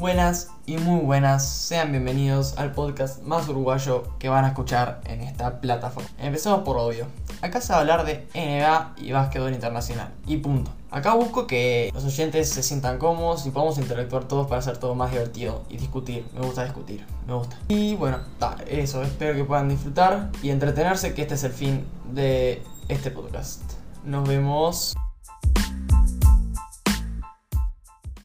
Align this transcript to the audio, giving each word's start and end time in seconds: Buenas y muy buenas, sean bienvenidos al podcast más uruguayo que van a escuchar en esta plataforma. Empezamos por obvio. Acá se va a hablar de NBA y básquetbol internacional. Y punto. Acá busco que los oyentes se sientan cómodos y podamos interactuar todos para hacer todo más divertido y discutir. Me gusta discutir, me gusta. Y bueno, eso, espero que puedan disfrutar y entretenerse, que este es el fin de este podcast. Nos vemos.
Buenas 0.00 0.48
y 0.64 0.78
muy 0.78 1.02
buenas, 1.02 1.46
sean 1.46 1.90
bienvenidos 1.90 2.56
al 2.56 2.72
podcast 2.72 3.22
más 3.22 3.46
uruguayo 3.50 4.04
que 4.18 4.30
van 4.30 4.46
a 4.46 4.48
escuchar 4.48 5.02
en 5.04 5.20
esta 5.20 5.60
plataforma. 5.60 6.08
Empezamos 6.18 6.62
por 6.62 6.78
obvio. 6.78 7.04
Acá 7.42 7.60
se 7.60 7.74
va 7.74 7.80
a 7.80 7.80
hablar 7.82 8.06
de 8.06 8.26
NBA 8.34 8.94
y 8.96 9.12
básquetbol 9.12 9.52
internacional. 9.52 10.10
Y 10.26 10.38
punto. 10.38 10.70
Acá 10.90 11.12
busco 11.12 11.46
que 11.46 11.90
los 11.92 12.02
oyentes 12.02 12.48
se 12.48 12.62
sientan 12.62 12.96
cómodos 12.96 13.44
y 13.44 13.50
podamos 13.50 13.76
interactuar 13.76 14.24
todos 14.24 14.46
para 14.46 14.60
hacer 14.60 14.78
todo 14.78 14.94
más 14.94 15.10
divertido 15.10 15.64
y 15.68 15.76
discutir. 15.76 16.24
Me 16.32 16.46
gusta 16.46 16.64
discutir, 16.64 17.04
me 17.26 17.34
gusta. 17.34 17.58
Y 17.68 17.94
bueno, 17.96 18.20
eso, 18.68 19.02
espero 19.02 19.34
que 19.34 19.44
puedan 19.44 19.68
disfrutar 19.68 20.30
y 20.42 20.48
entretenerse, 20.48 21.12
que 21.12 21.20
este 21.20 21.34
es 21.34 21.44
el 21.44 21.52
fin 21.52 21.84
de 22.10 22.62
este 22.88 23.10
podcast. 23.10 23.60
Nos 24.06 24.26
vemos. 24.26 24.94